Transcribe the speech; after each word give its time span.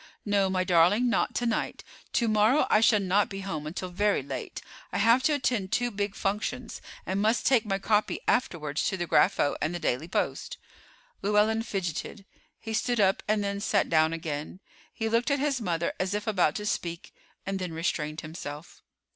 "No, 0.25 0.49
my 0.49 0.63
darling, 0.63 1.11
not 1.11 1.35
to 1.35 1.45
night. 1.45 1.83
To 2.13 2.27
morrow 2.27 2.65
I 2.71 2.81
shall 2.81 2.99
not 2.99 3.29
be 3.29 3.41
home 3.41 3.67
until 3.67 3.89
very 3.89 4.23
late. 4.23 4.59
I 4.91 4.97
have 4.97 5.21
to 5.21 5.33
attend 5.33 5.71
two 5.71 5.91
big 5.91 6.15
functions, 6.15 6.81
and 7.05 7.21
must 7.21 7.45
take 7.45 7.65
my 7.67 7.77
copy 7.77 8.19
afterwards 8.27 8.83
to 8.87 8.97
the 8.97 9.05
Grapho 9.05 9.55
and 9.61 9.75
the 9.75 9.79
Daily 9.79 10.07
Post." 10.07 10.57
Llewellyn 11.21 11.61
fidgeted; 11.61 12.25
he 12.59 12.73
stood 12.73 12.99
up 12.99 13.21
and 13.27 13.43
then 13.43 13.59
sat 13.59 13.89
down 13.89 14.11
again. 14.11 14.59
He 14.91 15.07
looked 15.07 15.29
at 15.29 15.37
his 15.37 15.61
mother 15.61 15.93
as 15.99 16.15
if 16.15 16.25
about 16.25 16.55
to 16.55 16.65
speak, 16.65 17.13
and 17.45 17.59
then 17.59 17.71
restrained 17.71 18.21
himself. 18.21 18.81